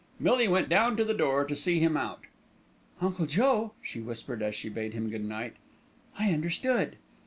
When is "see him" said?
1.55-1.95